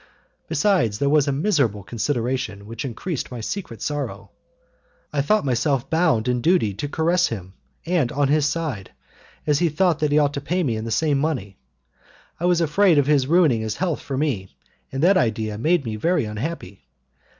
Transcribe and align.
Besides, 0.49 0.97
there 0.97 1.11
was 1.11 1.27
a 1.27 1.31
miserable 1.31 1.83
consideration 1.83 2.65
which 2.65 2.85
increased 2.85 3.29
my 3.29 3.39
secret 3.39 3.83
sorrow. 3.83 4.31
I 5.13 5.21
thought 5.21 5.45
myself 5.45 5.91
bound 5.91 6.27
in 6.27 6.41
duty 6.41 6.73
to 6.73 6.89
caress 6.89 7.27
him, 7.27 7.53
and 7.85 8.11
on 8.11 8.27
his 8.27 8.47
side, 8.47 8.93
as 9.45 9.59
he 9.59 9.69
thought 9.69 9.99
that 9.99 10.11
he 10.11 10.17
ought 10.17 10.33
to 10.33 10.41
pay 10.41 10.63
me 10.63 10.75
in 10.75 10.85
the 10.85 10.89
same 10.89 11.19
money, 11.19 11.59
I 12.39 12.45
was 12.45 12.61
afraid 12.61 12.97
of 12.97 13.05
his 13.05 13.27
ruining 13.27 13.61
his 13.61 13.75
health 13.75 14.01
for 14.01 14.17
me, 14.17 14.49
and 14.91 15.03
that 15.03 15.17
idea 15.17 15.59
made 15.59 15.85
me 15.85 15.97
very 15.97 16.25
unhappy. 16.25 16.87